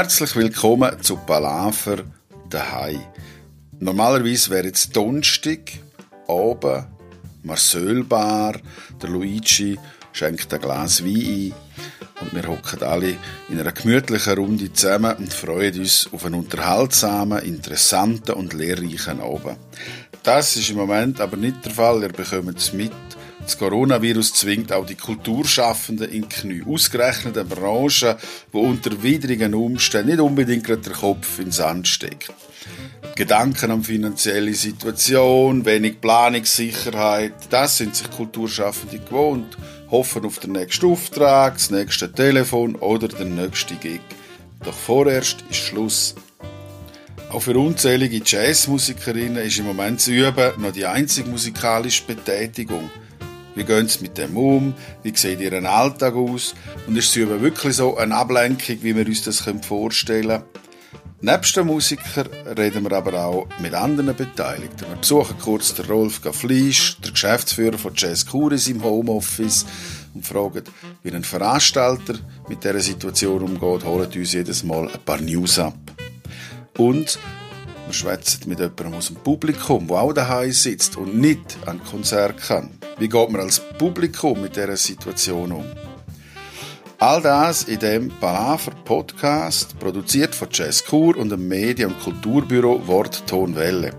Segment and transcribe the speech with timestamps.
[0.00, 2.04] Herzlich willkommen zu Palaver
[2.48, 3.02] daheim.
[3.80, 5.72] Normalerweise wäre jetzt Donnerstag,
[6.26, 6.86] oben,
[7.42, 8.58] Marcelbar,
[9.02, 9.78] der Luigi
[10.14, 11.54] schenkt ein Glas Wein ein
[12.22, 13.14] und wir hocken alle
[13.50, 19.58] in einer gemütlichen Runde zusammen und freuen uns auf einen unterhaltsamen, interessanten und lehrreichen Abend.
[20.22, 22.90] Das ist im Moment aber nicht der Fall, ihr bekommt es mit.
[23.42, 26.62] Das Coronavirus zwingt auch die Kulturschaffenden in Knie.
[26.66, 28.16] Ausgerechnet eine Branche,
[28.52, 32.32] die unter widrigen Umständen nicht unbedingt der Kopf in Sand steckt.
[33.16, 39.56] Gedanken an finanzielle Situation, wenig Planungssicherheit, das sind sich Kulturschaffende gewohnt
[39.90, 44.00] hoffen auf den nächsten Auftrag, das nächste Telefon oder den nächsten Gig.
[44.64, 46.14] Doch vorerst ist Schluss.
[47.30, 52.90] Auch für unzählige Jazzmusikerinnen ist im Moment zu üben noch die einzige musikalische Betätigung.
[53.60, 54.72] Wie gehen sie mit dem um?
[55.02, 56.54] Wie sieht ihr Alltag aus?
[56.86, 60.44] Und ist üben wirklich so eine Ablenkung, wie wir uns das vorstellen können?
[61.20, 64.88] Nebst den Musikern reden wir aber auch mit anderen Beteiligten.
[64.88, 69.66] Wir besuchen kurz den Rolf Gafflisch, der Geschäftsführer von Jazz Curis im Homeoffice
[70.14, 70.64] und fragen,
[71.02, 72.14] wie ein Veranstalter
[72.48, 75.76] mit dieser Situation umgeht, holen uns jedes Mal ein paar News ab.
[76.78, 77.18] Und
[77.84, 82.38] wir schwätzen mit jemandem aus dem Publikum, der auch daheim sitzt und nicht an Konzert
[82.38, 82.79] kann.
[83.00, 85.64] Wie geht man als Publikum mit dieser Situation um?
[86.98, 92.86] All das in dem Palaver Podcast, produziert von Jazz Kur und dem Medien- und Kulturbüro
[92.86, 93.94] Wort Ton Welle.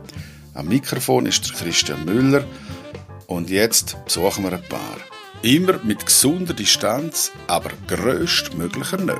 [0.53, 2.43] Am Mikrofon ist Christian Müller
[3.25, 4.97] und jetzt besuchen wir ein paar.
[5.41, 9.17] Immer mit gesunder Distanz, aber größtmöglicher Nähe.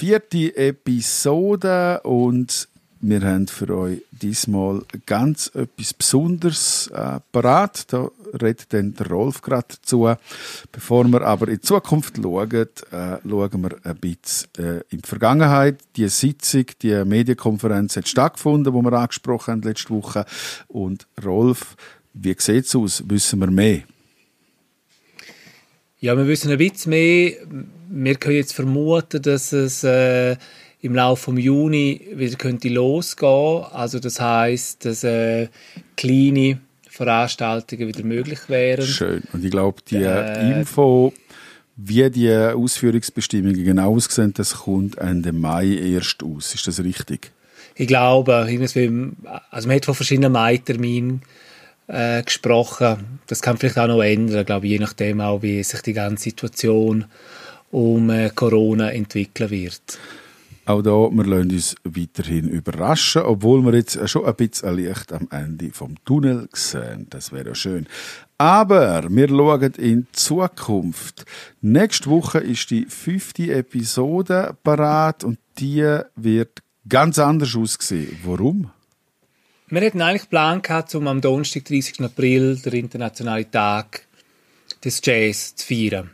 [0.00, 2.68] Vierte Episode und
[3.02, 7.92] wir haben für euch diesmal ganz etwas Besonderes äh, parat.
[7.92, 10.10] Da redet dann der Rolf gerade dazu.
[10.72, 12.66] Bevor wir aber in die Zukunft schauen, äh,
[13.28, 15.80] schauen wir ein bisschen äh, in die Vergangenheit.
[15.96, 20.24] Die Sitzung, die Medienkonferenz hat stattgefunden, die wir angesprochen haben letzte Woche.
[20.68, 21.76] Und Rolf,
[22.14, 23.04] wie sieht es aus?
[23.06, 23.82] Wissen wir mehr?
[26.00, 27.32] Ja, wir wissen ein bisschen mehr
[27.90, 30.36] wir können jetzt vermuten, dass es äh,
[30.80, 33.64] im Laufe des Juni wieder könnte losgehen.
[33.72, 35.48] Also das heißt, dass äh,
[35.96, 38.86] kleine Veranstaltungen wieder möglich wären.
[38.86, 39.22] Schön.
[39.32, 41.12] Und ich glaube, die äh, Info,
[41.76, 46.54] wie die Ausführungsbestimmungen genau aussehen, das kommt Ende Mai erst aus.
[46.54, 47.32] Ist das richtig?
[47.74, 51.22] Ich glaube, also man hat von verschiedenen Mai-Terminen
[51.90, 53.20] äh, gesprochen.
[53.26, 57.04] Das kann vielleicht auch noch ändern, glaube je nachdem auch, wie sich die ganze Situation
[57.70, 59.98] um äh, Corona entwickeln wird.
[60.66, 65.26] Auch da, wir lassen uns weiterhin überraschen, obwohl wir jetzt schon ein bisschen Licht am
[65.30, 67.06] Ende vom Tunnel sehen.
[67.10, 67.86] Das wäre schön.
[68.38, 71.24] Aber wir schauen in Zukunft.
[71.60, 78.16] Nächste Woche ist die fünfte Episode parat und die wird ganz anders aussehen.
[78.24, 78.70] Warum?
[79.72, 82.00] Wir hatten eigentlich Plan gehabt, um am Donnerstag, 30.
[82.00, 84.04] April, den Internationalen Tag
[84.84, 86.10] des Jazz zu feiern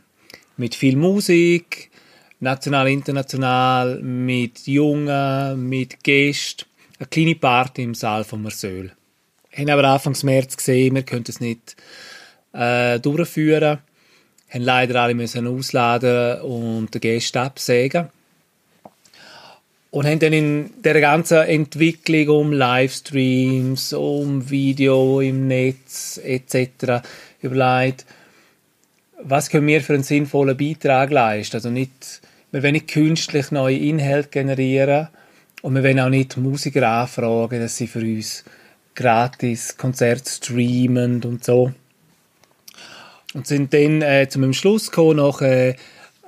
[0.57, 1.89] mit viel Musik,
[2.39, 6.65] national, international, mit Jungen, mit Gästen.
[6.99, 8.91] Eine kleine Party im Saal von Marseille.
[9.51, 11.75] Wir haben aber Anfang März gesehen, wir können es nicht
[12.53, 13.79] äh, durchführen.
[14.49, 18.09] Wir haben leider alle ausladen und den Gästen absägen.
[19.97, 27.01] Und haben dann in der ganzen Entwicklung um Livestreams, um Video im Netz etc.
[27.41, 28.05] überlegt,
[29.23, 31.55] was können wir für einen sinnvollen Beitrag leisten?
[31.55, 32.21] Also nicht,
[32.51, 35.07] wir wollen nicht künstlich neue Inhalte generieren
[35.63, 38.43] und wir wollen auch nicht Musiker anfragen, dass sie für uns
[38.93, 41.71] gratis Konzerte streamen und so.
[43.33, 45.73] Und sind dann äh, zum Schluss gekommen, nach äh,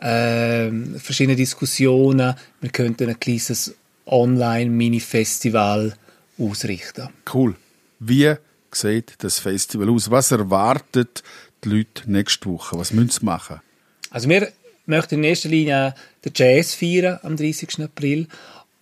[0.01, 0.69] äh,
[0.99, 3.75] verschiedenen Diskussionen, wir könnten ein kleines
[4.05, 5.93] Online-Mini-Festival
[6.37, 7.09] ausrichten.
[7.33, 7.55] Cool.
[7.99, 8.33] Wie
[8.71, 10.09] sieht das Festival aus?
[10.09, 11.23] Was erwartet
[11.63, 12.77] die Leute nächste Woche?
[12.77, 13.61] Was müssen sie machen?
[14.09, 14.51] Also wir,
[14.89, 15.93] möchten in erster Linie
[16.25, 17.81] den Jazz feiern am 30.
[17.83, 18.27] April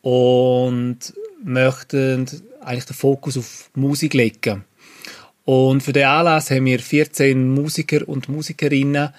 [0.02, 0.98] und
[1.44, 2.26] möchten
[2.62, 4.64] eigentlich den Fokus auf Musik legen.
[5.46, 9.10] Und für den Anlass haben wir 14 Musiker und Musikerinnen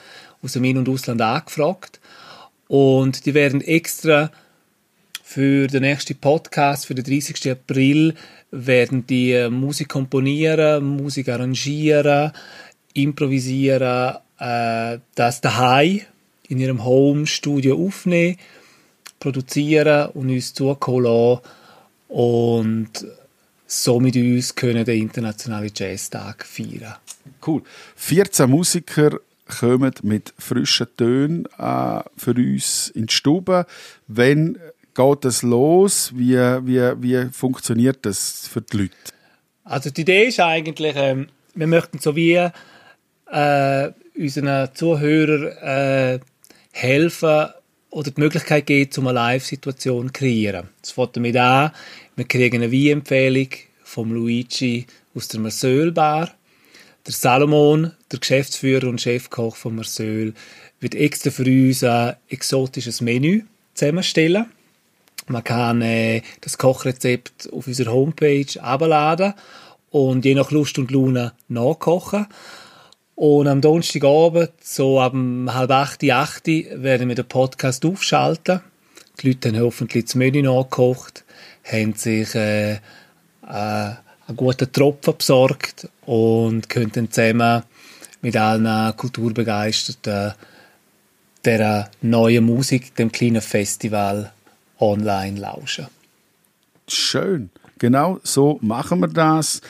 [0.42, 2.00] aus dem In- und Ausland angefragt.
[2.68, 4.30] Und die werden extra
[5.22, 7.50] für den nächsten Podcast, für den 30.
[7.50, 8.14] April,
[8.50, 12.32] werden die äh, Musik komponieren, Musik arrangieren,
[12.94, 16.00] improvisieren, äh, das daheim
[16.48, 18.38] in ihrem Home-Studio aufnehmen,
[19.20, 21.40] produzieren und uns zukommen
[22.08, 22.90] und
[23.66, 26.96] so mit uns können den internationalen Jazztag feiern.
[27.46, 27.62] Cool.
[27.96, 33.66] 14 Musiker kommen mit frischen Tönen äh, für uns in die Stube.
[34.06, 34.58] Wenn
[34.98, 36.12] geht das los?
[36.14, 38.94] Wie, wie, wie funktioniert das für die Leute?
[39.64, 42.34] Also die Idee ist eigentlich, ähm, wir möchten so wie
[43.30, 46.20] äh, unseren Zuhörern äh,
[46.72, 47.48] helfen
[47.90, 50.68] oder die Möglichkeit geben, um eine Live-Situation zu kreieren.
[50.80, 51.70] Das fängt damit an,
[52.16, 53.48] wir kriegen eine Wein-Empfehlung
[53.84, 56.34] vom Luigi aus der Marseille-Bar.
[57.06, 60.32] Der Salomon, der Geschäftsführer und Chefkoch von Marseille,
[60.80, 64.46] wird extra für uns ein exotisches Menü zusammenstellen.
[65.26, 69.34] Man kann äh, das Kochrezept auf unserer Homepage abladen
[69.90, 72.26] und je nach Lust und Laune nachkochen.
[73.14, 78.60] Und am Donnerstagabend, so ab halb acht, acht, werden wir den Podcast aufschalten.
[79.20, 81.24] Die Leute haben hoffentlich das Menü nachgekocht,
[81.64, 82.78] haben sich äh, äh,
[84.28, 87.62] einen guten Tropfen besorgt und können dann zusammen
[88.20, 90.34] mit allen Kulturbegeisterten
[91.44, 94.32] der neuen Musik, dem kleinen Festival,
[94.78, 95.86] online lauschen.
[96.86, 97.50] Schön.
[97.78, 99.60] Genau so machen wir das.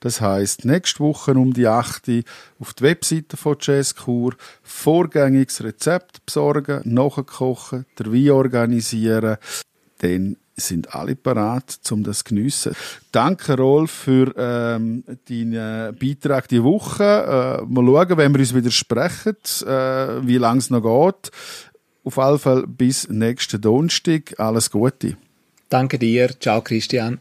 [0.00, 2.22] Das heißt, nächste Woche um die 8 Uhr
[2.60, 9.36] auf die Webseite von Jazzkur vorgängiges Rezept besorgen, nachkochen, der Wein organisieren.
[9.98, 12.74] Dann sind alle parat, um das zu geniessen.
[13.12, 17.04] Danke, Rolf, für ähm, deinen Beitrag diese Woche.
[17.04, 21.30] Äh, mal schauen, wenn wir uns wieder sprechen, äh, wie lange es noch geht.
[22.04, 24.34] Auf alle Fälle bis nächsten Donnerstag.
[24.38, 25.16] Alles Gute.
[25.68, 26.30] Danke dir.
[26.40, 27.18] Ciao, Christian.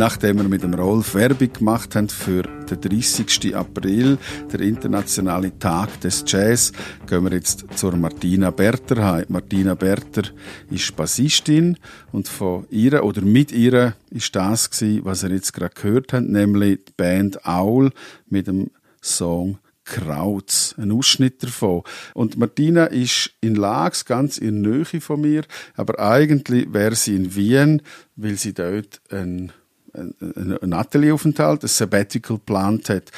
[0.00, 3.54] Nachdem wir mit dem Rolf Werbung gemacht haben für den 30.
[3.54, 4.16] April,
[4.50, 6.72] der internationale Tag des Jazz,
[7.06, 9.26] gehen wir jetzt zur Martina Berter heim.
[9.28, 10.22] Martina Berter
[10.70, 11.76] ist Bassistin
[12.12, 16.26] und von ihr oder mit ihr ist das gewesen, was ihr jetzt gerade gehört habt,
[16.26, 17.90] nämlich die Band Aul
[18.30, 18.70] mit dem
[19.02, 21.82] Song Krautz, ein Ausschnitt davon.
[22.14, 25.42] Und Martina ist in Lags, ganz in Nähe von mir,
[25.74, 27.82] aber eigentlich wäre sie in Wien,
[28.16, 29.52] weil sie dort ein
[29.92, 33.10] ein Atelienaufenthalt, ein Sabbatical geplant hat.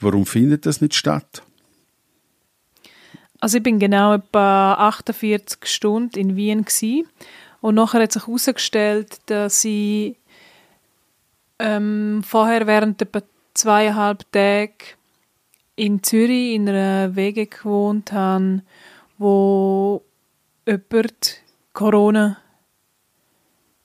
[0.00, 1.42] Warum findet das nicht statt?
[3.40, 7.08] Also ich bin genau etwa 48 Stunden in Wien gewesen.
[7.60, 10.16] und nachher hat sich herausgestellt, dass ich
[11.58, 13.22] ähm, vorher während etwa
[13.54, 14.96] zweieinhalb Tage
[15.76, 18.62] in Zürich in einer Wege gewohnt habe,
[19.18, 20.02] wo
[20.66, 21.42] jemand
[21.72, 22.38] Corona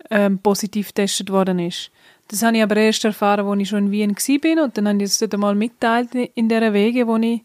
[0.10, 1.92] ähm, positiv getestet worden ist.
[2.28, 4.64] Das habe ich aber erst erfahren, als ich schon in Wien war.
[4.64, 7.42] Und dann habe ich es dort einmal mitteilt in dieser Wege, wo ich,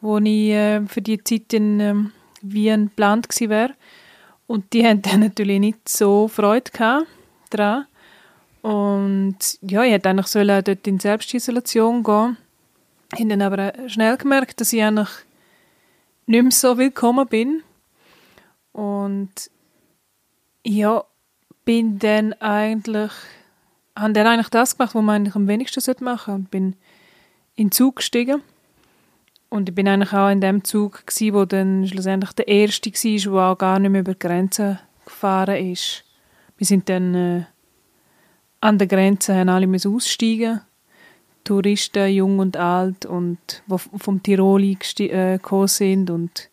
[0.00, 2.12] wo ich äh, für die Zeit in ähm,
[2.42, 3.70] Wien geplant war.
[4.46, 6.70] Und die haben dann natürlich nicht so Freude
[7.50, 7.86] daran.
[8.62, 12.36] Und ja, ich hätte eigentlich sollen dort in Selbstisolation gehen.
[13.14, 15.08] Ich habe dann aber schnell gemerkt, dass ich eigentlich
[16.26, 17.62] nicht mehr so willkommen bin.
[18.72, 19.30] Und
[20.64, 21.02] ja,
[21.68, 23.12] bin dann eigentlich
[23.94, 26.76] habe dann eigentlich das gemacht, was man eigentlich am wenigsten machen sollte und bin
[27.56, 28.40] in den Zug gestiegen.
[29.50, 33.32] Und ich bin eigentlich auch in dem Zug gewesen, wo dann schlussendlich der erste war,
[33.32, 36.04] der auch gar nicht mehr über die Grenzen gefahren ist.
[36.56, 37.44] Wir sind dann äh,
[38.62, 40.62] an der Grenze haben alle aussteigen.
[41.44, 44.76] Touristen, jung und alt und die vom Tirol äh,
[45.36, 46.48] gekommen sind und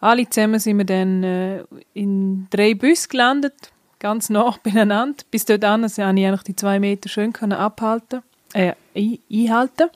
[0.00, 1.64] alle zusammen sind wir dann äh,
[1.94, 5.22] in drei Bussen gelandet, ganz nah beieinander.
[5.30, 9.90] Bis dort an also, konnte ich die zwei Meter schön abhalten, äh, einhalten.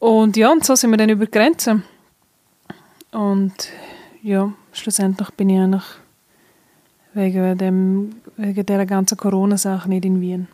[0.00, 1.82] Und ja, und so sind wir dann über die Grenze.
[3.12, 3.70] Und
[4.22, 5.84] ja, schlussendlich bin ich eigentlich
[7.14, 10.48] wegen, dem, wegen dieser ganzen Corona-Sache nicht in Wien.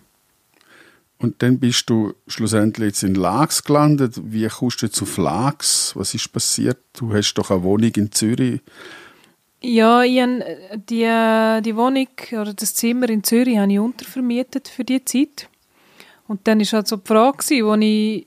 [1.18, 4.20] Und dann bist du schlussendlich jetzt in Lax gelandet.
[4.24, 5.94] Wie kommst du auf Lax?
[5.94, 6.78] Was ist passiert?
[6.94, 8.60] Du hast doch eine Wohnung in Zürich.
[9.64, 10.44] Ja, ich habe
[10.88, 15.48] die, die Wohnung oder das Zimmer in Zürich habe ich untervermietet für die Zeit.
[16.26, 17.50] Und dann war halt so die Frage, als
[17.80, 18.26] ich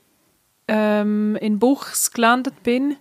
[0.66, 2.96] ähm, in Buchs gelandet bin,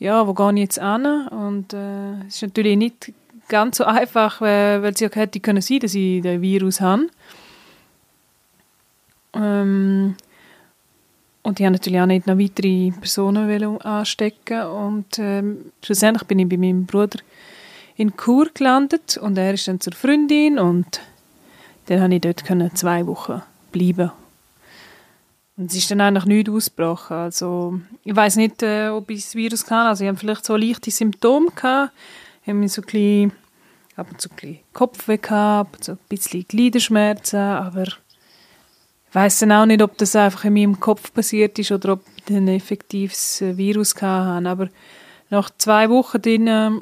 [0.00, 1.28] ja, wo gehe ich jetzt an?
[1.28, 3.12] Und äh, es ist natürlich nicht
[3.48, 7.06] ganz so einfach, weil, weil es ja hätte können sein, dass ich den Virus habe.
[9.34, 10.16] Ähm,
[11.42, 16.48] und ich habe natürlich auch nicht noch weitere Personen anstecken und ähm, schlussendlich bin ich
[16.48, 17.18] bei meinem Bruder
[18.00, 21.00] in Chur gelandet und er ist dann zur Freundin und
[21.86, 23.42] dann konnte ich dort können zwei Wochen
[23.72, 24.10] bleiben
[25.60, 27.18] und es ist dann eigentlich nichts ausgebrochen.
[27.18, 29.88] Also, ich weiß nicht, äh, ob ich das Virus kann.
[29.88, 31.92] Also, ich habe vielleicht so leichte Symptome gehabt.
[32.42, 33.32] Ich habe so ein bisschen,
[33.94, 39.66] ab und ein bisschen Kopfweh gehabt, so ein bisschen Gliederschmerzen, aber ich weiß dann auch
[39.66, 43.58] nicht, ob das einfach in meinem Kopf passiert ist oder ob ich ein effektives äh,
[43.58, 44.48] Virus hatte.
[44.48, 44.68] Aber
[45.28, 46.80] nach zwei Wochen drin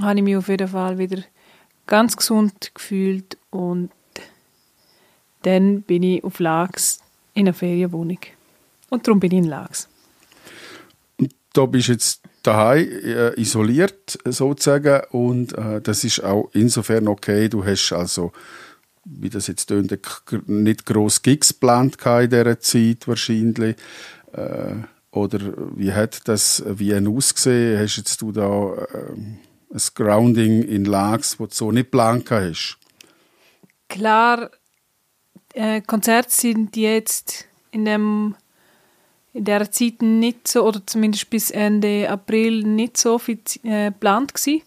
[0.00, 1.22] habe ich mich auf jeden Fall wieder
[1.86, 3.90] ganz gesund gefühlt und
[5.42, 6.98] dann bin ich auf Lags
[7.34, 8.18] in einer Ferienwohnung.
[8.90, 9.88] Und darum bin ich in Lags.
[11.52, 17.48] Da bist jetzt daheim äh, isoliert sozusagen und äh, das ist auch insofern okay.
[17.48, 18.32] Du hast also,
[19.04, 19.96] wie das jetzt tönt,
[20.46, 23.76] nicht gross Gigs geplant in dieser Zeit wahrscheinlich.
[24.32, 24.74] Äh,
[25.12, 25.40] oder
[25.74, 27.80] wie hat das wie ausgesehen?
[27.80, 32.78] Hast jetzt du da äh, ein Grounding in Lags, du so nicht geplant hast?
[33.88, 34.50] Klar,
[35.54, 38.34] äh, Konzerte sind jetzt in dem
[39.36, 44.32] in der Zeit nicht so, oder zumindest bis Ende April nicht so viel äh, geplant
[44.32, 44.62] gewesen.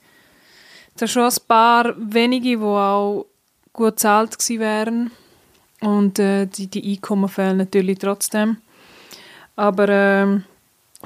[0.95, 3.25] Da schon ein paar wenige, die auch
[3.73, 5.11] gut bezahlt gewesen wären.
[5.81, 8.57] Und äh, die, die Einkommen fehlen natürlich trotzdem.
[9.55, 10.39] Aber äh,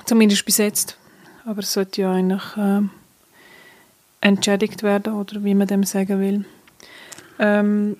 [0.05, 0.97] zumindest bis jetzt.
[1.45, 2.81] Aber es sollte ja eigentlich äh,
[4.23, 6.45] entschädigt werden, oder wie man dem sagen will.
[7.39, 7.97] Ähm,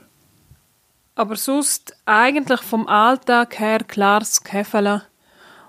[1.16, 5.02] aber sonst eigentlich vom Alltag her klares Käfeln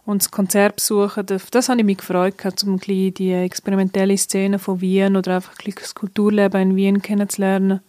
[0.07, 1.27] und das Konzert besuchen.
[1.27, 2.35] Das, das habe ich mich gefreut,
[2.65, 7.81] um die experimentelle Szene von Wien oder einfach das Kulturleben in Wien kennenzulernen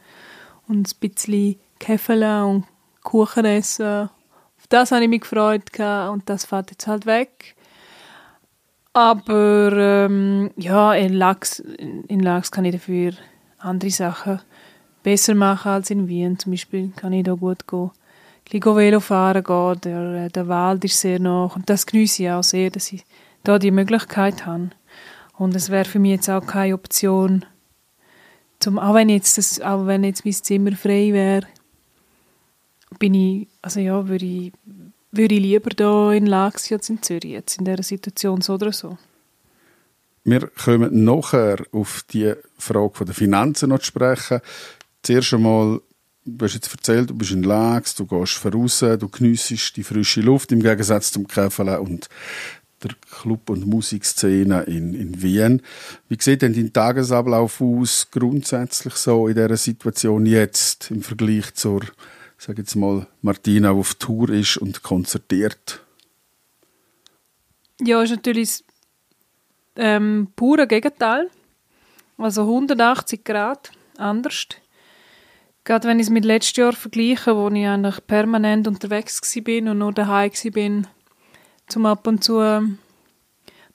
[0.67, 2.63] und ein bisschen Käfeln und
[3.03, 4.09] Kuchen essen.
[4.57, 7.54] Auf das habe ich mich gefreut und das fällt jetzt halt weg.
[8.95, 13.11] Aber ähm, ja, in Lachs, in Lachs kann ich dafür
[13.57, 14.39] andere Sachen
[15.03, 16.39] besser machen als in Wien.
[16.39, 17.91] Zum Beispiel kann ich da gut gehen.
[18.53, 22.43] Ein Velo fahren gehen, der, der Wald ist sehr nah und das genieße ich auch
[22.43, 23.03] sehr, dass ich
[23.43, 24.69] da die Möglichkeit habe.
[25.37, 27.43] Und es wäre für mich jetzt auch keine Option,
[28.61, 31.45] zum, auch wenn jetzt das, auch wenn jetzt mein Zimmer frei wäre,
[32.97, 34.53] bin ich, also ja, würde ich,
[35.17, 38.71] würde ich lieber da in Lax als in Zürich, jetzt in dieser Situation so oder
[38.71, 38.97] so.
[40.23, 44.41] Wir kommen nachher auf die Frage der Finanzen noch zu sprechen.
[45.03, 45.81] Zuerst einmal,
[46.25, 50.21] du hast jetzt erzählt, du bist in Lags, du gehst voraus, du geniessest die frische
[50.21, 52.09] Luft im Gegensatz zum Käfele und
[52.83, 55.61] der Club- und Musikszene in, in Wien.
[56.09, 61.81] Wie sieht denn dein Tagesablauf aus, grundsätzlich so in dieser Situation jetzt im Vergleich zur,
[62.37, 65.81] sag jetzt mal, Martina, auf Tour ist und konzertiert?
[67.81, 68.63] Ja, ist natürlich das
[69.75, 71.29] ähm, pure Gegenteil.
[72.17, 74.47] Also 180 Grad anders.
[75.63, 79.79] Gerade wenn ich es mit letztes Jahr vergleiche, wo ich eigentlich permanent unterwegs war und
[79.79, 80.87] nur daheim war,
[81.67, 82.77] zum ab und zu ähm,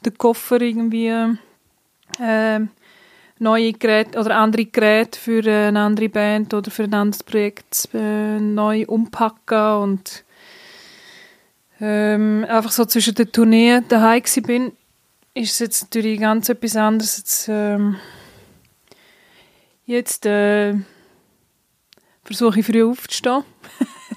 [0.04, 1.08] den Koffer irgendwie
[2.18, 2.60] äh,
[3.40, 8.38] neue Geräte oder andere Geräte für eine andere Band oder für ein anderes Projekt äh,
[8.38, 10.24] neu umpacken und
[11.80, 14.72] ähm, einfach so zwischen den Tourneen daheim bin,
[15.32, 17.16] ist es jetzt natürlich ganz etwas anderes.
[17.16, 17.96] Jetzt, ähm,
[19.86, 20.74] jetzt äh,
[22.22, 23.44] versuche ich früh aufzustehen,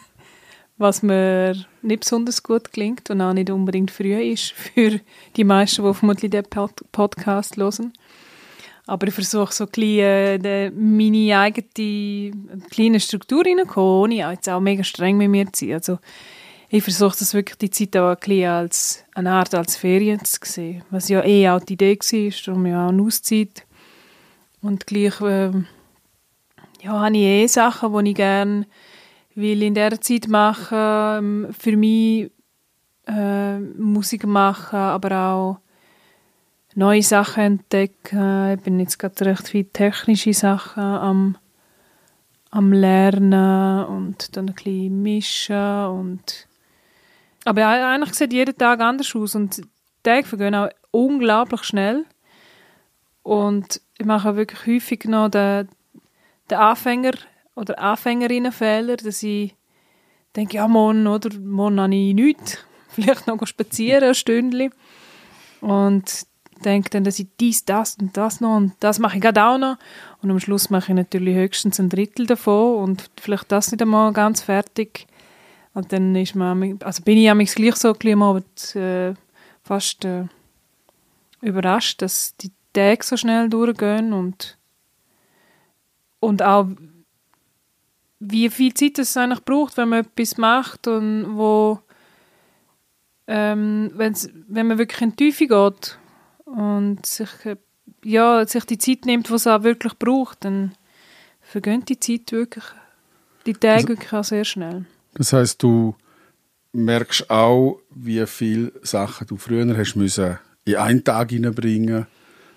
[0.77, 5.00] was mir nicht besonders gut klingt und auch nicht unbedingt früh ist für
[5.38, 6.44] die meisten, die vermutlich den
[6.92, 7.94] Podcast hören.
[8.86, 12.32] Aber ich versuche so ein bisschen, äh, meine eigene
[12.70, 15.75] kleine Struktur reinzukommen, ohne jetzt auch mega streng mit mir zu sein.
[15.75, 16.00] Also
[16.70, 20.84] ich versuche das wirklich die Zeit auch ein als eine Art als Ferien zu sehen,
[20.90, 23.66] was ja eh auch die Idee war, darum ja auch eine Auszeit.
[24.62, 25.52] Und gleich äh,
[26.82, 28.66] ja, habe ich eh Sachen, die ich gerne
[29.36, 32.32] will in dieser Zeit machen, ähm, für mich
[33.08, 35.62] äh, Musik machen, aber auch
[36.75, 38.53] neue Sachen entdecken.
[38.53, 41.38] Ich bin jetzt gerade recht viele technische Sachen am,
[42.51, 46.48] am Lernen und dann ein bisschen mischen und
[47.46, 49.63] aber eigentlich sieht jeder Tag anders aus und die
[50.01, 52.06] Tage vergehen auch unglaublich schnell
[53.22, 55.68] und ich mache wirklich häufig noch den,
[56.50, 57.13] den Anfänger
[57.56, 59.56] oder Anfängerinnenfehler, dass ich
[60.36, 62.58] denke, ja, morgen, oder, morgen habe ich nichts.
[62.89, 64.72] Vielleicht noch spazieren, ein Stündchen.
[65.62, 66.27] Und
[66.63, 69.58] denke dann, dass ich dies, das und das noch und das mache ich gerade auch
[69.58, 69.77] noch.
[70.22, 74.12] Und am Schluss mache ich natürlich höchstens ein Drittel davon und vielleicht das nicht einmal
[74.13, 75.08] ganz fertig.
[75.74, 79.13] Und dann ist man, also bin ich am gleich so ein bisschen äh,
[79.63, 80.25] fast äh,
[81.41, 84.58] überrascht, dass die Tage so schnell durchgehen und,
[86.20, 86.67] und auch
[88.20, 91.79] wie viel Zeit es eigentlich braucht, wenn man etwas macht und wo
[93.27, 95.98] ähm, wenn man wirklich in die Tiefe geht
[96.45, 97.29] und sich,
[98.03, 100.73] ja, sich die Zeit nimmt, die es auch wirklich braucht, dann
[101.41, 102.65] vergönnt die Zeit wirklich,
[103.45, 104.85] die Tage also, wirklich auch sehr schnell.
[105.15, 105.95] Das heißt, du
[106.71, 112.07] merkst auch, wie viele Sachen du früher hast müssen in einen Tag hineinbringen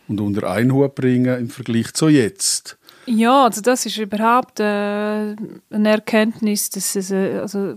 [0.09, 2.79] und unter einen Hut bringen im Vergleich zu jetzt.
[3.07, 5.37] Ja, also das ist überhaupt äh, eine
[5.71, 7.77] Erkenntnis, dass es äh, also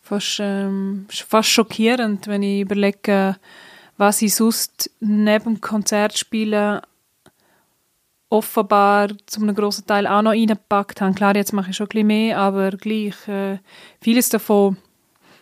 [0.00, 3.36] fast, ähm, fast schockierend, wenn ich überlege,
[3.96, 6.80] was ich sonst neben Konzertspielen
[8.28, 11.14] offenbar zu einem grossen Teil auch noch reingepackt habe.
[11.14, 13.58] Klar, jetzt mache ich schon ein bisschen mehr, aber gleich äh,
[14.00, 14.76] vieles davon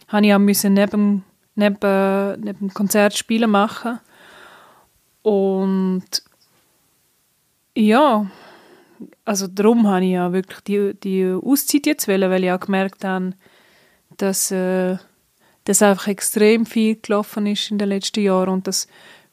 [0.08, 1.24] habe ich auch müssen neben,
[1.54, 3.98] neben, neben Konzertspielen machen.
[5.22, 6.04] Und
[7.74, 8.26] ja,
[9.24, 13.04] also darum habe ich ja wirklich die, die Auszeit jetzt wählen, weil ich auch gemerkt
[13.04, 13.32] habe,
[14.18, 14.98] dass, äh,
[15.64, 18.86] dass einfach extrem viel gelaufen ist in den letzten Jahren und dass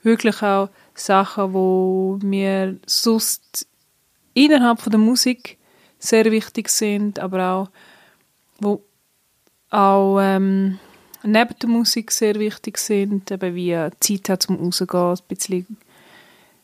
[0.03, 3.67] wirklich auch Sachen, wo mir sonst
[4.33, 5.57] innerhalb von der Musik
[5.99, 7.69] sehr wichtig sind, aber auch
[8.59, 8.81] wo
[9.69, 10.79] auch ähm,
[11.23, 15.77] neben der Musik sehr wichtig sind, eben wie Zeit hat zum rausgehen, ein bisschen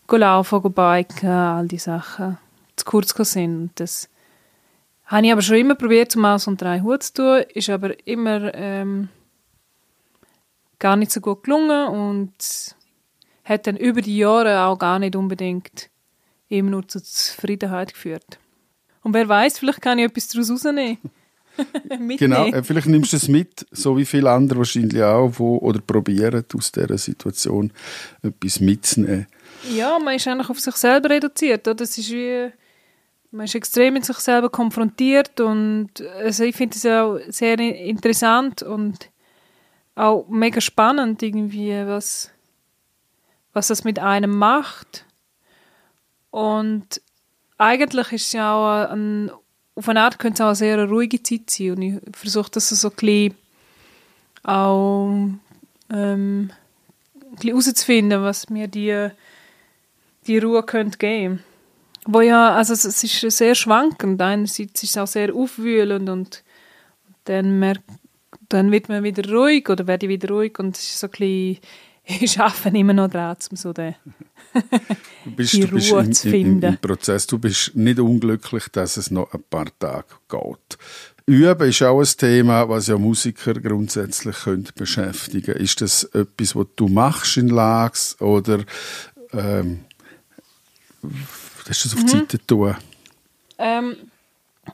[0.09, 2.37] laufen, biken, all die Sachen
[2.75, 3.61] zu kurz sind.
[3.61, 4.09] Und das
[5.05, 8.07] habe ich aber schon immer probiert, zum Aus und drei Hut zu tun, ist aber
[8.07, 9.09] immer ähm,
[10.79, 12.75] gar nicht so gut gelungen und
[13.43, 15.89] hat dann über die Jahre auch gar nicht unbedingt
[16.49, 18.39] immer nur zur Zufriedenheit geführt.
[19.03, 20.97] Und wer weiß, vielleicht kann ich etwas daraus rausnehmen.
[22.17, 25.79] genau, äh, vielleicht nimmst du es mit, so wie viele andere wahrscheinlich auch, wo, oder
[25.79, 27.71] probieren aus dieser Situation
[28.21, 29.27] etwas mitzunehmen.
[29.71, 31.67] Ja, man ist eigentlich auf sich selber reduziert.
[31.67, 31.75] Oder?
[31.75, 32.51] Das ist wie
[33.31, 38.63] man ist extrem mit sich selber konfrontiert und also ich finde es auch sehr interessant
[38.63, 39.09] und
[39.97, 42.31] auch mega spannend irgendwie, was,
[43.53, 45.05] was das mit einem macht.
[46.31, 47.01] Und
[47.57, 49.31] eigentlich ist es ja auch ein,
[49.75, 52.69] auf eine Art könnte es auch eine sehr ruhige Zeit sein und ich versuche das
[52.69, 53.35] so ein bisschen
[54.43, 55.29] auch
[55.91, 56.51] ähm,
[57.43, 59.09] herauszufinden, was mir die,
[60.27, 61.43] die Ruhe könnte geben
[62.07, 64.21] wo ja, also es, es ist sehr schwankend.
[64.21, 66.43] Einerseits ist es auch sehr aufwühlend und
[67.25, 67.83] dann, merkt,
[68.49, 71.11] dann wird man wieder ruhig oder werde ich wieder ruhig und es ist so ein
[71.11, 71.59] bisschen,
[72.05, 73.95] ich arbeite immer noch dran, um so den,
[75.25, 76.63] du bist, die Ruhe du bist zu finden.
[76.63, 80.77] Im, im, Prozess, du bist nicht unglücklich, dass es noch ein paar Tage geht.
[81.25, 86.67] Üben ist auch ein Thema, was ja Musiker grundsätzlich können beschäftigen Ist das etwas, was
[86.77, 88.63] du machst in Lags oder
[89.33, 89.81] ähm,
[91.67, 92.19] Hast du das auf die mhm.
[92.19, 92.75] Seite tun?
[93.57, 93.95] Ähm,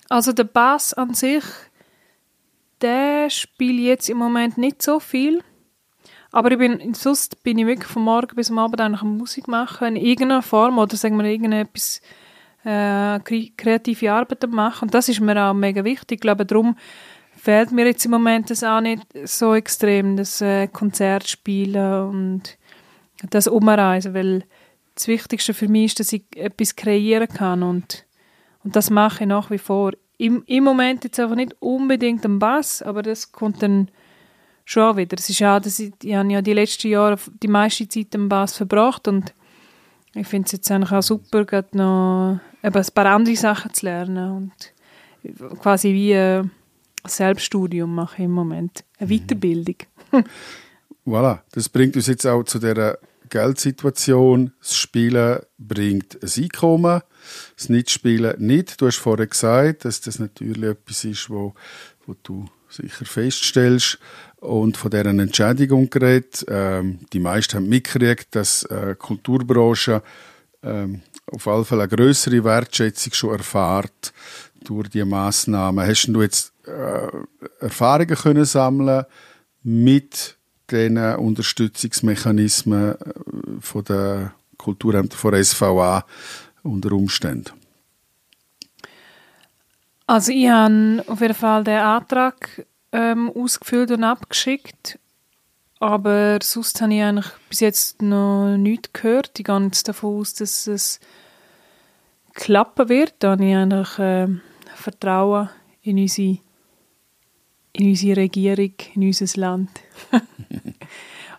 [0.09, 1.43] also der Bass an sich,
[2.83, 5.41] der spielt jetzt im Moment nicht so viel.
[6.31, 9.95] Aber ich bin, sonst bin ich wirklich von morgen bis am Abend eigentlich Musik machen,
[9.95, 12.01] in irgendeiner Form oder sagen wir irgendetwas
[12.63, 14.85] äh, kreative Arbeit machen.
[14.85, 16.17] Und das ist mir auch mega wichtig.
[16.17, 16.75] Ich glaube, darum
[17.35, 22.57] fehlt mir jetzt im Moment das auch nicht so extrem, das äh, Konzert spielen und
[23.29, 24.43] das Umreisen, weil
[24.95, 28.05] das Wichtigste für mich ist, dass ich etwas kreieren kann und,
[28.63, 29.91] und das mache ich nach wie vor.
[30.17, 33.89] Im, Im Moment jetzt einfach nicht unbedingt am Bass, aber das kommt dann
[34.65, 35.17] schon wieder.
[35.17, 38.29] Es ist ja, dass ich, ich habe ja die letzten Jahre die meiste Zeit am
[38.29, 39.33] Bass verbracht und
[40.15, 43.85] ich finde es jetzt eigentlich auch super, gerade noch eben ein paar andere Sachen zu
[43.85, 46.51] lernen und quasi wie ein
[47.05, 49.19] Selbststudium mache ich im Moment, eine mhm.
[49.19, 49.75] Weiterbildung.
[51.05, 52.99] voilà, das bringt uns jetzt auch zu der
[53.33, 54.53] Geldsituation.
[54.59, 57.01] Das Spielen bringt ein Einkommen,
[57.57, 58.79] das Nicht-Spielen nicht.
[58.79, 61.55] Du hast vorher gesagt, dass das natürlich etwas ist, wo,
[62.05, 63.97] wo du sicher feststellst
[64.37, 66.45] und von deren Entschädigung geredet.
[66.47, 70.03] Ähm, die meisten haben mitgekriegt, dass äh, Kulturbranche
[70.61, 74.13] ähm, auf jeden Fall eine größere Wertschätzung schon erfahrt
[74.63, 75.87] durch die Maßnahmen.
[75.87, 77.07] Hast du jetzt äh,
[77.59, 79.05] Erfahrungen können sammeln
[79.63, 80.37] mit
[80.71, 82.95] den Unterstützungsmechanismen äh,
[83.59, 86.05] von der Kulturämter von SVA
[86.63, 87.51] unter Umständen?
[90.07, 94.99] Also ich habe auf jeden Fall den Antrag ähm, ausgefüllt und abgeschickt,
[95.79, 99.31] aber sonst habe ich eigentlich bis jetzt noch nichts gehört.
[99.37, 100.99] Ich gehe jetzt davon aus, dass es
[102.33, 103.15] klappen wird.
[103.19, 104.27] Da habe ich eigentlich äh,
[104.75, 105.49] Vertrauen
[105.81, 106.39] in unsere,
[107.73, 109.69] in unsere Regierung, in unser Land.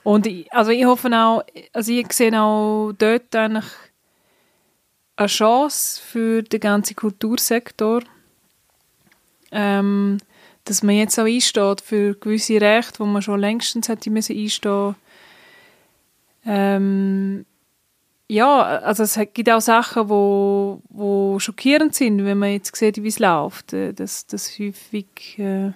[0.03, 1.43] und ich, also ich hoffe auch,
[1.73, 3.65] also ich sehe auch dort eigentlich
[5.17, 8.03] eine Chance für den ganzen Kultursektor
[9.55, 10.19] ähm,
[10.65, 14.97] dass man jetzt auch einsteht für gewisse Rechte, wo man schon längstens hätte müssen einstehen
[16.47, 17.47] ähm,
[18.29, 23.09] ja, also es gibt auch Sachen, wo, wo schockierend sind, wenn man jetzt sieht, wie
[23.09, 23.73] es läuft.
[23.73, 25.73] Äh, das, das häufig, äh,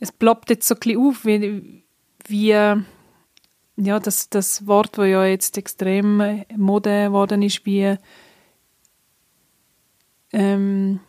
[0.00, 1.84] es ploppt jetzt so ein bisschen auf, wie,
[2.26, 7.96] wie ja, das, das Wort, das ja jetzt extrem Mode geworden ist, wie
[10.32, 11.00] ähm,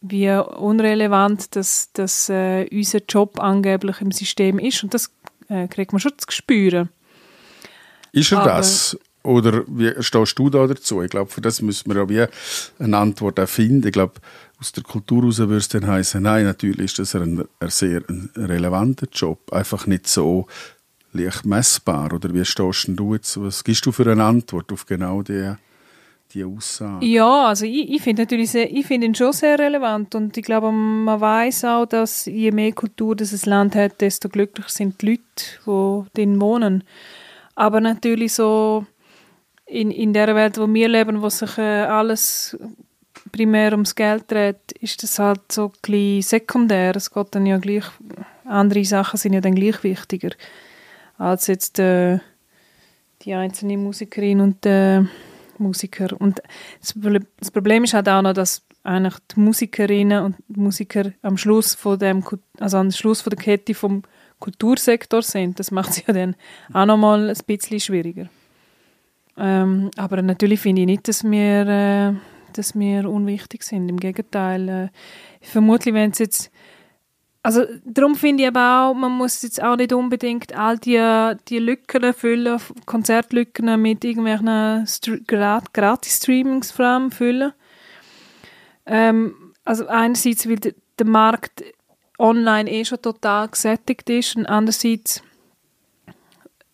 [0.00, 4.82] wie unrelevant das, das äh, unser Job angeblich im System ist.
[4.84, 5.10] Und das
[5.48, 6.90] äh, kriegt man schon zu spüren.
[8.12, 8.98] Ist er Aber, das?
[9.22, 11.02] Oder wie stehst du da dazu?
[11.02, 13.86] Ich glaube, für das müssen wir ja wie eine Antwort finden.
[13.86, 14.14] Ich glaube,
[14.58, 18.02] aus der Kultur heraus würde es dann heißen, nein, natürlich ist das ein, ein sehr
[18.08, 19.52] ein relevanter Job.
[19.52, 20.46] Einfach nicht so
[21.12, 22.12] leicht messbar.
[22.12, 23.40] Oder wie stehst du jetzt?
[23.40, 25.54] Was gibst du für eine Antwort auf genau die
[26.32, 27.04] die Aussage?
[27.06, 30.44] Ja, also ich, ich finde natürlich sehr, ich finde ihn schon sehr relevant und ich
[30.44, 35.00] glaube, man weiß auch, dass je mehr Kultur das ein Land hat, desto glücklicher sind
[35.02, 35.22] die Leute,
[35.66, 36.84] die drin wohnen.
[37.54, 38.86] Aber natürlich so
[39.66, 42.56] in, in der Welt, wo wir leben, wo sich äh, alles
[43.32, 46.96] primär ums Geld dreht, ist das halt so ein sekundär.
[46.96, 47.84] Es geht dann ja gleich,
[48.44, 50.30] andere Sachen sind ja dann gleich wichtiger
[51.18, 52.18] als jetzt äh,
[53.22, 56.08] die einzelne Musikerin und der äh, Musiker.
[56.18, 56.42] Und
[56.80, 61.98] das Problem ist halt auch noch, dass eigentlich die Musikerinnen und Musiker am Schluss von
[61.98, 62.24] dem,
[62.60, 64.02] also am Schluss von der Kette vom
[64.38, 65.58] Kultursektor sind.
[65.58, 66.36] Das macht es ja dann
[66.72, 68.28] auch noch mal ein bisschen schwieriger.
[69.38, 72.12] Ähm, aber natürlich finde ich nicht, dass wir, äh,
[72.52, 73.88] dass wir unwichtig sind.
[73.88, 74.68] Im Gegenteil.
[74.68, 74.88] Äh,
[75.40, 76.50] vermutlich, wenn es jetzt
[77.46, 81.00] also darum finde ich aber auch, man muss jetzt auch nicht unbedingt all die,
[81.46, 84.84] die Lücken füllen, Konzertlücken mit irgendwelchen
[85.28, 87.52] Gratis-Streamings vor allem füllen.
[88.84, 90.58] Ähm, also einerseits, weil
[90.98, 91.62] der Markt
[92.18, 95.22] online eh schon total gesättigt ist und andererseits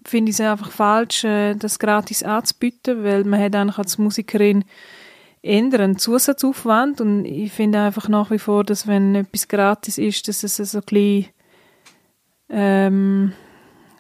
[0.07, 4.65] finde ich es einfach falsch, äh, das gratis anzubieten, weil man hat eigentlich als Musikerin
[5.43, 10.29] eher ein Zusatzaufwand und ich finde einfach nach wie vor, dass wenn etwas gratis ist,
[10.29, 11.27] dass es so ein bisschen
[12.49, 13.33] ähm,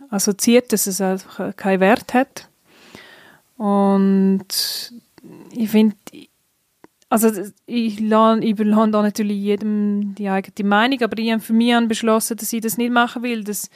[0.08, 2.48] assoziiert, dass es einfach keinen Wert hat.
[3.56, 4.92] Und
[5.52, 5.96] ich finde,
[7.08, 7.30] also
[7.66, 12.36] ich, lasse, ich überlasse natürlich jedem die eigene Meinung, aber ich habe für mich beschlossen,
[12.36, 13.68] dass ich das nicht machen will, dass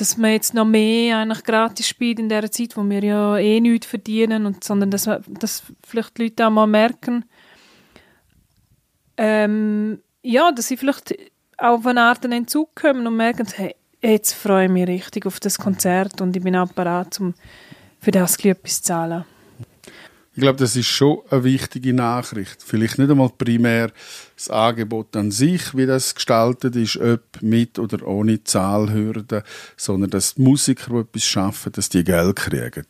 [0.00, 3.60] dass man jetzt noch mehr eigentlich gratis spielt in der Zeit, wo wir ja eh
[3.60, 7.24] nichts verdienen, und, sondern dass, man, dass vielleicht die Leute auch mal merken,
[9.16, 11.14] ähm, ja, dass sie vielleicht
[11.56, 15.40] auf eine Art einen Entzug kommen und merken, hey, jetzt freue ich mich richtig auf
[15.40, 17.34] das Konzert und ich bin auch bereit, um
[18.00, 19.24] für das etwas zu zahlen.
[20.38, 22.62] Ich glaube, das ist schon eine wichtige Nachricht.
[22.64, 23.90] Vielleicht nicht einmal primär
[24.36, 29.42] das Angebot an sich, wie das gestaltet ist, ob mit oder ohne Zahlhürden,
[29.76, 32.86] sondern dass die Musiker, die etwas schaffen, dass die Geld kriegen.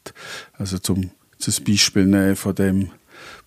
[0.58, 2.90] Also zum, zum Beispiel nehmen von dem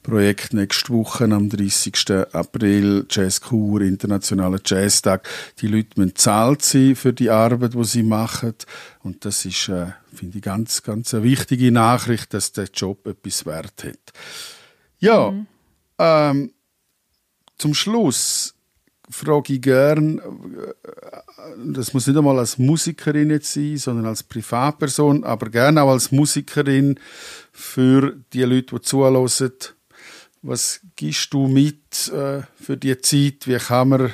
[0.03, 1.93] Projekt nächste Woche am 30.
[2.33, 5.27] April, Jazz Kur, internationaler Jazztag.
[5.59, 8.55] Die Leute müssen zahlt sein für die Arbeit, die sie machen.
[9.03, 13.45] Und das ist, äh, finde ich, ganz, ganz eine wichtige Nachricht, dass der Job etwas
[13.45, 14.13] wert hat.
[14.99, 15.47] Ja, mhm.
[15.99, 16.53] ähm,
[17.57, 18.55] zum Schluss
[19.09, 25.23] frage ich gern, äh, das muss nicht einmal als Musikerin jetzt sein, sondern als Privatperson,
[25.23, 26.99] aber gerne auch als Musikerin
[27.51, 29.29] für die Leute, die zuhören.
[30.43, 33.45] Was gibst du mit äh, für die Zeit?
[33.45, 34.11] Wie kann man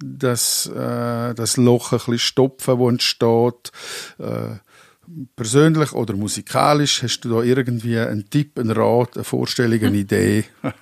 [0.00, 3.72] das, äh, das Loch ein bisschen stopfen, das entsteht?
[4.18, 4.56] Äh,
[5.36, 7.02] persönlich oder musikalisch?
[7.02, 10.44] Hast du da irgendwie einen Tipp, einen Rat, eine Vorstellung, eine Idee?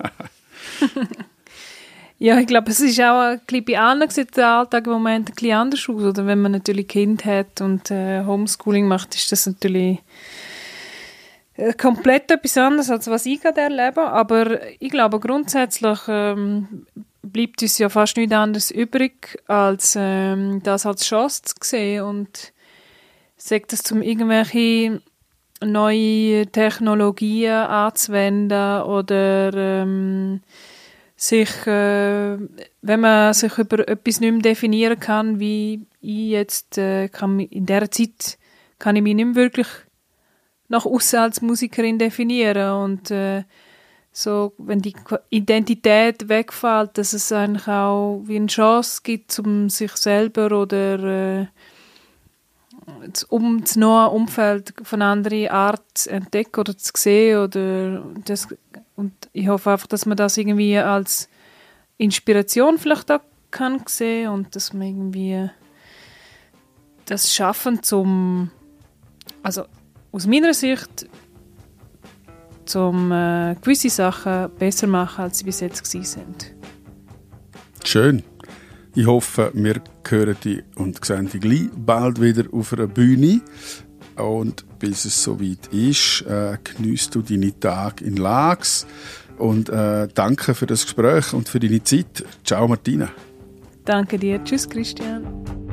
[2.19, 5.29] ja, ich glaube, es ist auch ein bisschen bei anderen sieht der Alltag im Moment
[5.29, 6.03] ein bisschen anders aus.
[6.03, 9.99] Oder wenn man natürlich Kind hat und äh, Homeschooling macht, ist das natürlich
[11.79, 14.03] komplett etwas anderes, als was ich gerade erlebe.
[14.03, 16.87] Aber ich glaube, grundsätzlich ähm,
[17.23, 22.53] bleibt uns ja fast nichts anderes übrig, als ähm, das als Chance zu sehen und
[23.37, 25.01] sagt das zum irgendwelche
[25.63, 30.43] neue Technologien anzuwenden oder ähm,
[31.17, 32.37] sich, äh,
[32.83, 37.67] wenn man sich über etwas nicht mehr definieren kann, wie ich jetzt äh, kann in
[37.67, 38.39] der Zeit
[38.79, 39.69] kann ich mich nicht mehr wirklich
[40.69, 43.45] nach außen als Musikerin definieren und äh,
[44.13, 44.95] so, wenn die
[45.29, 51.47] Identität wegfällt, dass es eigentlich auch wie eine Chance gibt, um sich selber oder äh,
[53.29, 58.49] um das neue Umfeld von anderer Art zu entdecken oder zu sehen oder das,
[58.95, 61.29] und ich hoffe einfach, dass man das irgendwie als
[61.99, 65.51] Inspiration vielleicht auch kann sehen und dass man irgendwie
[67.05, 68.51] das schaffen zum
[69.43, 69.65] also
[70.13, 71.09] aus meiner Sicht
[72.65, 76.55] zum äh, gewisse Sachen besser machen, als sie bis jetzt sind.
[77.85, 78.23] Schön.
[78.95, 83.43] Ich hoffe, wir hören dich und sehen dich gleich bald wieder auf einer Bühne.
[84.17, 88.87] Und bis es soweit ist, äh, geniesst du deine Tage in Lags.
[89.37, 92.25] Und äh, danke für das Gespräch und für deine Zeit.
[92.43, 93.11] Ciao, Martina.
[93.85, 94.43] Danke dir.
[94.43, 95.66] Tschüss, Christian.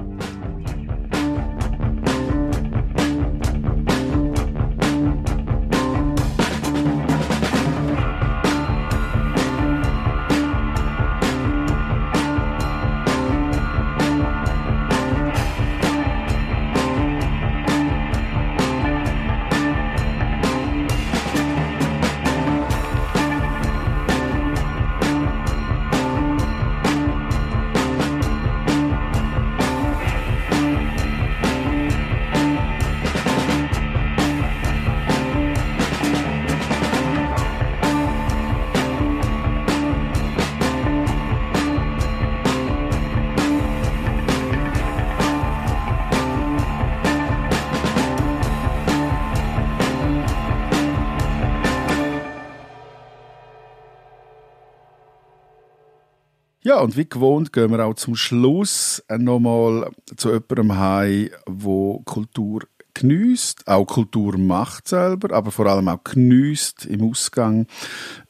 [56.73, 62.63] Ja, und wie gewohnt gehen wir auch zum Schluss nochmal zu jemandem heim, wo Kultur
[62.95, 67.67] genießt, auch Kultur macht selber, aber vor allem auch genießt im Ausgang,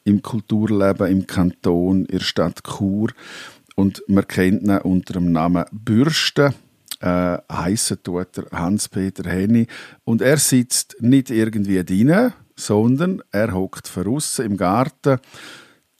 [0.03, 3.11] im Kulturleben im Kanton, in der Stadt Chur.
[3.75, 6.53] Und man kennt ihn unter dem Namen Bürste.
[6.99, 9.67] Äh, heissen tut er Hans-Peter Henny.
[10.03, 15.19] Und er sitzt nicht irgendwie drinnen, sondern er hockt draussen im Garten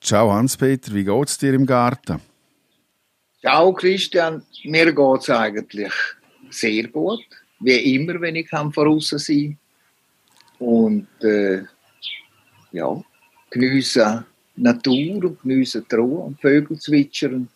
[0.03, 2.19] Ciao Hans-Peter, wie geht es dir im Garten?
[3.43, 5.91] Ciao Christian, mir geht es eigentlich
[6.49, 7.25] sehr gut.
[7.59, 9.57] Wie immer, wenn ich kann voraus sein
[10.59, 11.63] Und äh,
[12.71, 13.03] ja,
[13.49, 14.23] genieße
[14.55, 17.49] Natur und genieße die Ruhe und Vögel zwitschern.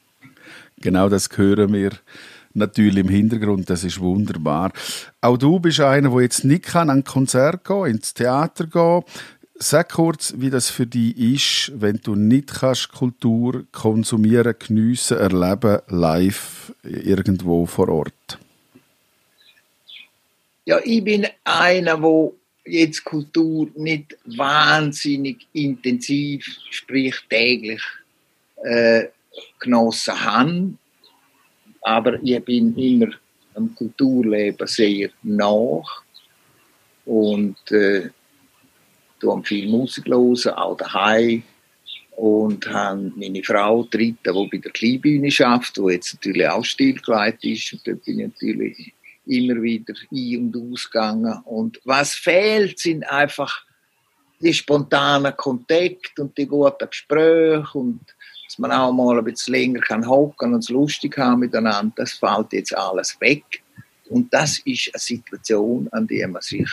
[0.82, 1.92] Genau das hören wir
[2.54, 4.74] natürlich im Hintergrund, das ist wunderbar.
[5.22, 9.04] Auch du bist einer, der jetzt nicht kann an Konzert gehen, ins Theater gehen,
[9.60, 15.80] Sag kurz, wie das für dich ist, wenn du nicht kannst Kultur konsumieren, geniessen, erleben,
[15.88, 18.38] live irgendwo vor Ort.
[20.66, 27.82] Ja, ich bin einer, wo jetzt Kultur nicht wahnsinnig intensiv, sprich täglich
[28.64, 29.06] äh,
[29.60, 30.78] genossen haben,
[31.82, 33.08] aber ich bin immer
[33.56, 36.04] am Kulturleben sehr nach
[37.06, 38.10] und äh,
[39.22, 41.44] hören viel Musik hören, auch daheim.
[42.16, 47.44] Und haben meine Frau, dritte, die bei der Kleinbühne arbeitet, die jetzt natürlich auch stillgelegt
[47.46, 47.74] ist.
[47.74, 48.94] Und dort bin ich natürlich
[49.28, 51.42] immer wieder ein- und ausgegangen.
[51.46, 53.66] Und was fehlt, sind einfach
[54.40, 58.02] die spontanen Kontakte und die guten Gespräche und
[58.46, 61.94] dass man auch mal ein bisschen länger kann hocken und es lustig haben miteinander.
[61.98, 63.44] Das fällt jetzt alles weg.
[64.10, 66.70] Und das ist eine Situation, an der man sich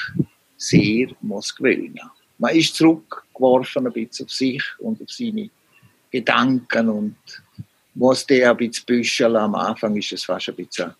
[0.57, 5.49] sehr muss gewöhnen muss man ist zurückgeworfen ein bisschen auf sich und auf seine
[6.11, 7.17] Gedanken und
[7.95, 9.37] muss der ein bisschen büscheln.
[9.37, 10.95] Am Anfang ist es fast ein bisschen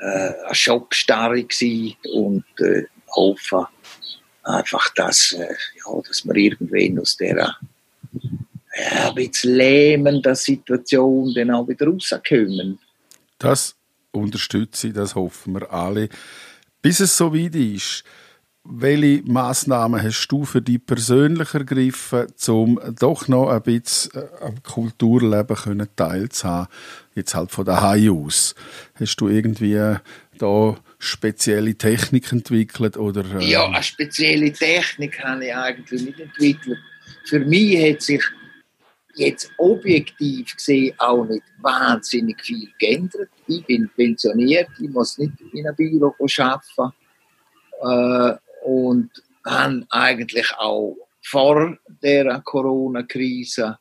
[0.00, 3.64] äh, eine Schockstarre gewesen und äh, hoffen
[4.42, 7.56] einfach, dass, äh, ja, dass wir irgendwann aus dieser
[8.12, 12.78] ja, ein bisschen lähmenden Situation dann auch wieder rauskommen.
[13.38, 13.74] Das
[14.12, 16.10] unterstütze ich, das hoffen wir alle.
[16.82, 18.04] Bis es so weit ist,
[18.68, 24.62] welche Massnahmen hast du für dich persönlich ergriffen, um doch noch ein bisschen äh, am
[24.62, 26.68] Kulturleben teilzuhaben?
[27.14, 28.54] Jetzt halt von daheim aus.
[28.98, 29.96] Hast du irgendwie äh,
[30.38, 32.96] da spezielle Technik entwickelt?
[32.96, 36.78] Oder, äh ja, eine spezielle Technik habe ich eigentlich nicht entwickelt.
[37.24, 38.22] Für mich hat sich
[39.14, 43.30] jetzt objektiv gesehen auch nicht wahnsinnig viel geändert.
[43.46, 46.92] Ich bin pensioniert, ich muss nicht in einem Büro arbeiten.
[47.82, 49.10] Äh, und
[49.44, 53.78] haben eigentlich auch vor der Corona-Krise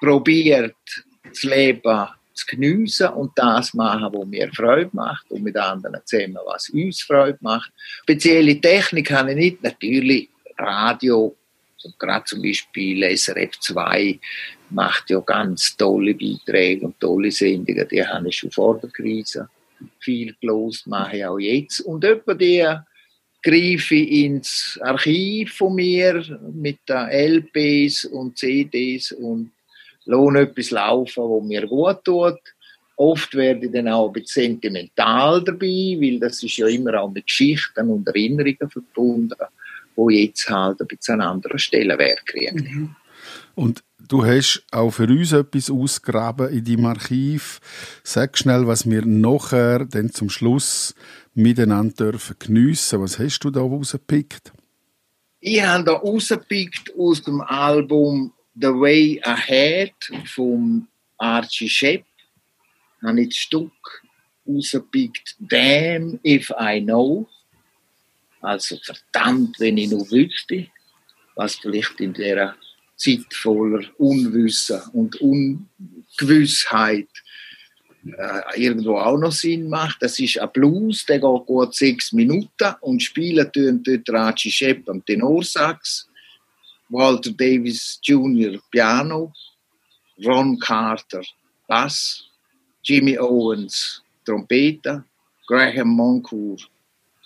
[0.00, 0.74] probiert,
[1.22, 6.38] das Leben zu geniessen und das machen, was mir Freude macht und mit anderen zusammen,
[6.46, 7.70] was uns Freude macht.
[8.02, 11.36] Spezielle Technik habe ich nicht, natürlich Radio,
[11.76, 14.18] so gerade zum Beispiel SRF 2
[14.70, 19.48] macht ja ganz tolle Beiträge und tolle Sendungen, die habe ich schon vor der Krise
[19.98, 21.80] viel gelost, mache ich auch jetzt.
[21.80, 22.66] Und etwa die
[23.46, 26.20] greife ins Archiv von mir
[26.52, 29.52] mit den LPs und CDs und
[30.04, 32.40] lohne etwas laufen, wo mir gut tut.
[32.96, 37.10] Oft werde ich dann auch ein bisschen sentimental dabei, weil das ist ja immer auch
[37.10, 39.38] mit Geschichten und Erinnerungen verbunden,
[39.94, 42.56] wo jetzt halt ein bisschen an anderer Stellenwert kriegen.
[42.56, 42.96] Mhm.
[43.54, 47.60] Und du hast auch für uns etwas ausgraben in deinem Archiv.
[48.02, 50.94] Sag schnell, was wir nachher dann zum Schluss
[51.36, 53.00] miteinander dürfen geniessen.
[53.00, 54.52] Was hast du da rausgepickt?
[55.40, 59.94] Ich habe da rausgepickt aus dem Album The Way Ahead
[60.24, 62.04] von Archie Shepp.
[63.00, 64.02] Ich habe das Stück
[64.48, 67.28] rausgepickt Damn If I Know.
[68.40, 70.68] Also verdammt, wenn ich noch wüsste,
[71.34, 72.56] was vielleicht in dieser
[72.96, 77.08] Zeit voller Unwissen und Ungewissheit
[78.16, 80.02] äh, irgendwo auch noch Sinn macht.
[80.02, 84.88] Das ist ein Blues, der geht gut sechs Minuten und spielen tun dort Raji Shep
[84.88, 86.08] am Tenorsax,
[86.88, 88.58] Walter Davis Jr.
[88.70, 89.32] Piano,
[90.24, 91.22] Ron Carter
[91.66, 92.24] Bass,
[92.82, 95.04] Jimmy Owens Trompete,
[95.46, 96.68] Graham Moncourt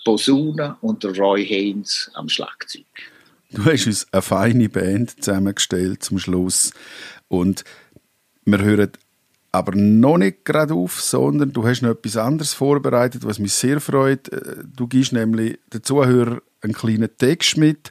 [0.04, 2.84] Posaune und Roy Haynes am Schlagzeug.
[3.50, 6.72] Du hast uns eine feine Band zusammengestellt zum Schluss
[7.28, 7.64] und
[8.44, 8.92] wir hören
[9.52, 13.80] aber noch nicht gerade auf, sondern du hast noch etwas anderes vorbereitet, was mich sehr
[13.80, 14.28] freut.
[14.28, 17.90] Äh, du gibst nämlich den Zuhörern einen kleinen Text mit,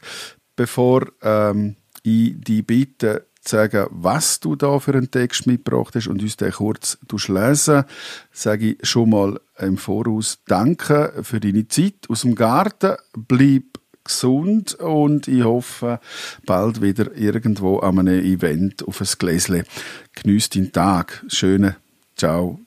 [0.56, 6.08] bevor ähm, ich die bitte zu sagen, was du da für einen Text mitgebracht hast
[6.08, 7.84] und uns den kurz lesen,
[8.32, 12.96] sage ich schon mal im Voraus Danke für deine Zeit aus dem Garten.
[13.14, 13.64] Bleib
[14.10, 16.00] gesund und ich hoffe
[16.44, 19.64] bald wieder irgendwo an einem Event auf ein Gläschen.
[20.14, 21.24] Genieß deinen Tag.
[21.28, 21.76] Schönen
[22.20, 22.60] Ciao,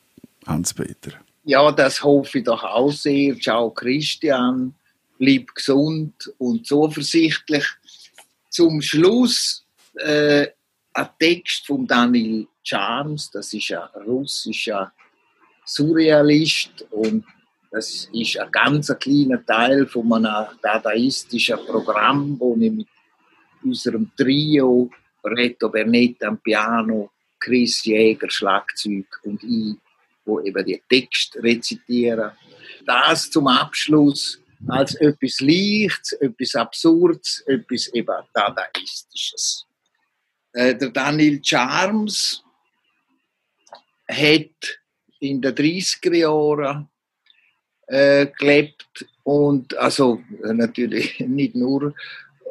[0.48, 1.12] Hans-Peter.
[1.44, 3.38] Ja, das hoffe ich doch auch sehr.
[3.40, 4.74] Ciao, Christian.
[5.20, 7.66] Bleib gesund und zuversichtlich.
[8.50, 10.48] Zum Schluss äh,
[10.94, 13.30] ein Text von Daniel Charms.
[13.30, 14.92] Das ist ein russischer
[15.66, 17.26] Surrealist und
[17.74, 22.88] das ist ein ganz kleiner Teil von einem dadaistischen Programm, wo ich mit
[23.64, 24.92] unserem Trio,
[25.24, 27.10] Reto Bernetti am Piano,
[27.40, 29.76] Chris Jäger Schlagzeug und ich,
[30.24, 32.34] wo eben die Text rezitieren.
[32.86, 39.66] Das zum Abschluss als etwas Leichtes, etwas Absurdes, etwas eben Dadaistisches.
[40.52, 42.44] Äh, der Daniel Charms
[44.08, 44.80] hat
[45.20, 46.90] in den 30er Jahren
[47.88, 51.94] äh, gelebt und also natürlich nicht nur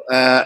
[0.09, 0.43] äh,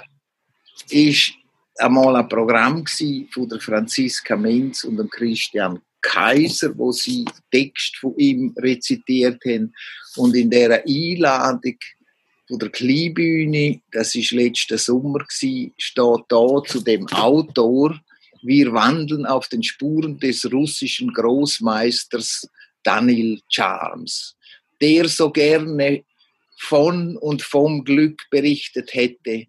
[0.90, 1.34] ist
[1.78, 2.86] einmal ein Programm
[3.32, 9.74] von der Franziska Menz und dem Christian Kaiser, wo sie Text von ihm rezitiert haben.
[10.16, 11.78] Und in der Einladung
[12.48, 18.00] von der Kleinbühne, das ist letzten Sommer gewesen, steht da zu dem Autor,
[18.42, 22.48] wir wandeln auf den Spuren des russischen Großmeisters
[22.84, 24.37] Daniel Charms
[24.82, 26.04] der so gerne
[26.60, 29.46] von und vom Glück berichtet hätte,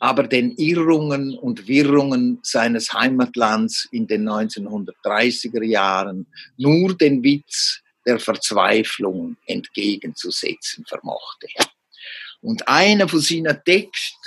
[0.00, 8.20] aber den Irrungen und Wirrungen seines Heimatlands in den 1930er Jahren nur den Witz der
[8.20, 11.48] Verzweiflung entgegenzusetzen vermochte.
[12.40, 14.18] Und einer von seinen Texten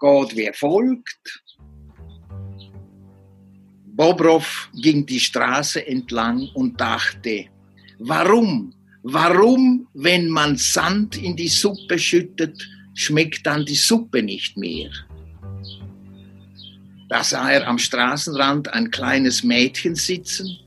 [0.00, 1.42] geht wie folgt.
[3.84, 7.46] Bobrov ging die Straße entlang und dachte,
[7.98, 8.72] warum,
[9.02, 14.90] warum, wenn man Sand in die Suppe schüttet, schmeckt dann die Suppe nicht mehr?
[17.08, 20.58] Da sah er am Straßenrand ein kleines Mädchen sitzen,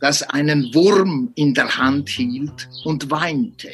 [0.00, 3.70] das einen Wurm in der Hand hielt und weinte.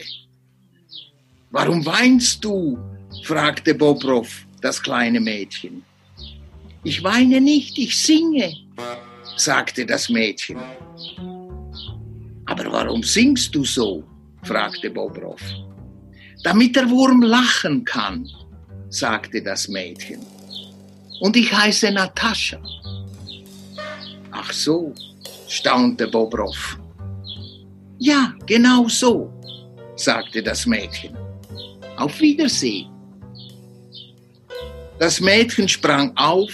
[1.51, 2.79] Warum weinst du?
[3.25, 5.85] fragte Bobrov das kleine Mädchen.
[6.85, 8.55] Ich weine nicht, ich singe,
[9.37, 10.59] sagte das Mädchen.
[12.53, 14.05] Aber warum singst du so?
[14.43, 15.41] fragte Bobrov.
[16.45, 18.29] Damit der Wurm lachen kann,
[18.91, 20.21] sagte das Mädchen.
[21.21, 22.61] Und ich heiße Natascha.
[24.31, 24.93] Ach so,
[25.49, 26.79] staunte Bobrov.
[27.99, 29.33] Ja, genau so,
[29.97, 31.17] sagte das Mädchen.
[31.97, 32.91] Auf Wiedersehen.
[34.99, 36.53] Das Mädchen sprang auf,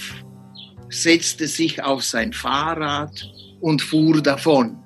[0.90, 3.28] setzte sich auf sein Fahrrad
[3.60, 4.78] und fuhr davon.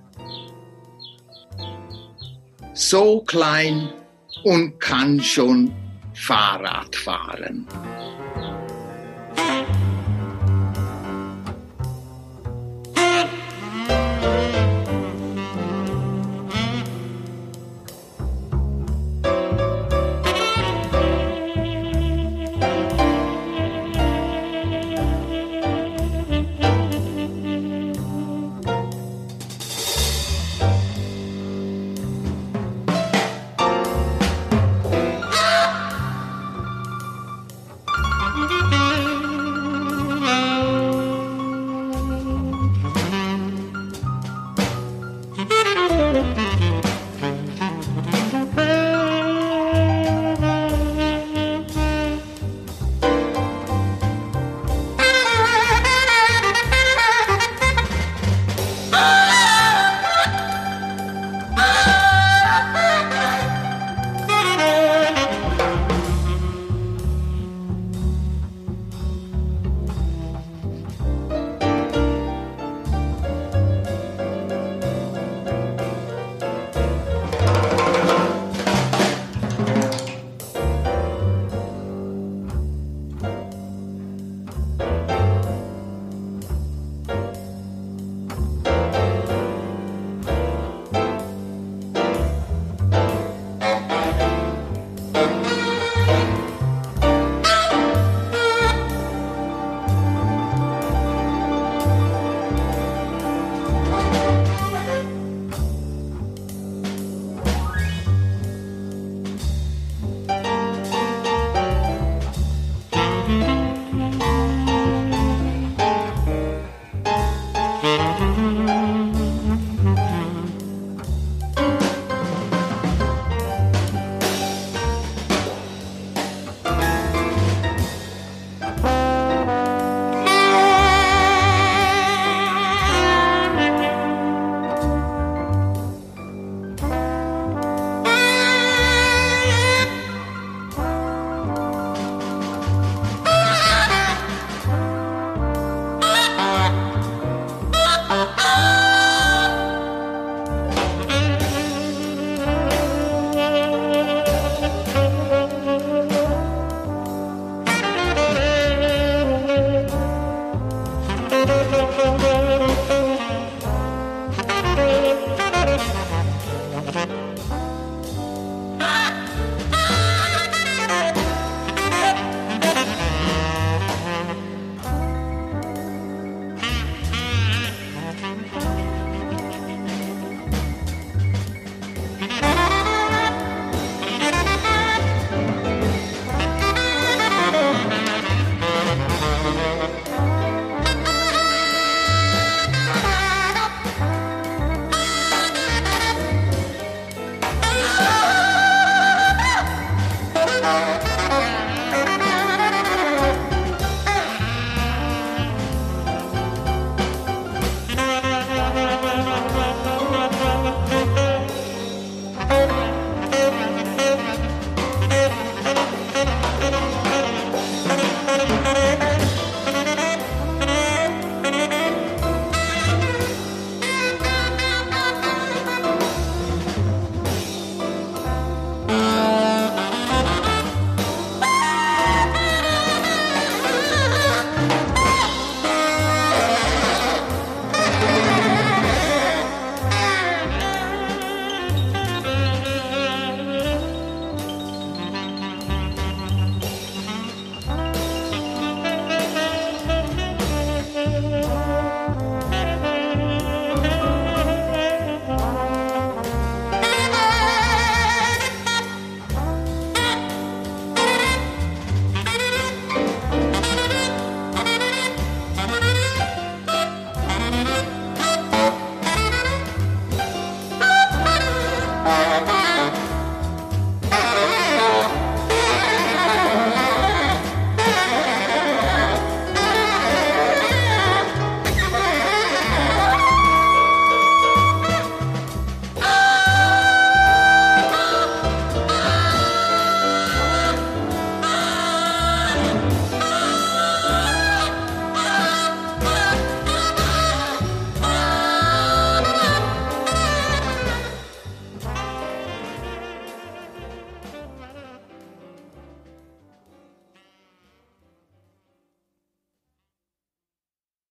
[2.74, 3.92] So klein
[4.44, 5.72] und kann schon
[6.14, 7.66] Fahrrad fahren.